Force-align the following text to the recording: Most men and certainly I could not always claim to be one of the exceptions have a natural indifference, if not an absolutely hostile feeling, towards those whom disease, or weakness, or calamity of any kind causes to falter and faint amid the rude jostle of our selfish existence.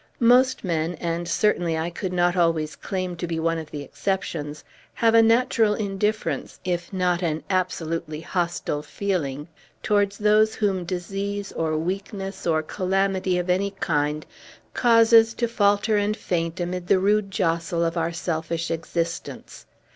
Most 0.19 0.63
men 0.63 0.95
and 0.95 1.27
certainly 1.27 1.77
I 1.77 1.91
could 1.91 2.11
not 2.11 2.35
always 2.35 2.75
claim 2.75 3.15
to 3.17 3.27
be 3.27 3.39
one 3.39 3.59
of 3.59 3.69
the 3.69 3.83
exceptions 3.83 4.63
have 4.95 5.13
a 5.13 5.21
natural 5.21 5.75
indifference, 5.75 6.59
if 6.65 6.91
not 6.91 7.21
an 7.21 7.43
absolutely 7.51 8.21
hostile 8.21 8.81
feeling, 8.81 9.47
towards 9.83 10.17
those 10.17 10.55
whom 10.55 10.85
disease, 10.85 11.51
or 11.51 11.77
weakness, 11.77 12.47
or 12.47 12.63
calamity 12.63 13.37
of 13.37 13.47
any 13.47 13.75
kind 13.79 14.25
causes 14.73 15.35
to 15.35 15.47
falter 15.47 15.97
and 15.97 16.17
faint 16.17 16.59
amid 16.59 16.87
the 16.87 16.97
rude 16.97 17.29
jostle 17.29 17.85
of 17.85 17.95
our 17.95 18.11
selfish 18.11 18.71
existence. 18.71 19.67